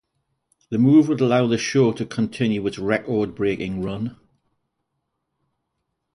The 0.71 0.79
move 0.79 1.07
would 1.09 1.21
allow 1.21 1.45
the 1.45 1.59
show 1.59 1.91
to 1.91 2.07
continue 2.07 2.65
its 2.65 2.79
record 2.79 3.35
breaking 3.35 3.83
run. 3.83 4.17